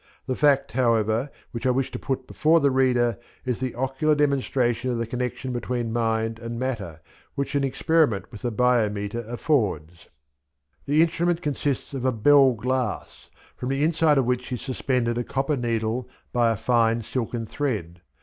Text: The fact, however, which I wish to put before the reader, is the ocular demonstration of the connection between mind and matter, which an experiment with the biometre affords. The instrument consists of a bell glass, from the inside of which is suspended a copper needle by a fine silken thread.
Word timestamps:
The 0.25 0.35
fact, 0.35 0.71
however, 0.71 1.29
which 1.51 1.67
I 1.67 1.69
wish 1.69 1.91
to 1.91 1.99
put 1.99 2.25
before 2.25 2.59
the 2.59 2.71
reader, 2.71 3.19
is 3.45 3.59
the 3.59 3.75
ocular 3.75 4.15
demonstration 4.15 4.89
of 4.89 4.97
the 4.97 5.05
connection 5.05 5.53
between 5.53 5.93
mind 5.93 6.39
and 6.39 6.57
matter, 6.57 7.01
which 7.35 7.53
an 7.53 7.63
experiment 7.63 8.31
with 8.31 8.41
the 8.41 8.51
biometre 8.51 9.23
affords. 9.29 10.07
The 10.87 11.03
instrument 11.03 11.43
consists 11.43 11.93
of 11.93 12.03
a 12.03 12.11
bell 12.11 12.53
glass, 12.53 13.29
from 13.55 13.69
the 13.69 13.83
inside 13.83 14.17
of 14.17 14.25
which 14.25 14.51
is 14.51 14.59
suspended 14.63 15.19
a 15.19 15.23
copper 15.23 15.55
needle 15.55 16.09
by 16.33 16.49
a 16.49 16.57
fine 16.57 17.03
silken 17.03 17.45
thread. 17.45 18.01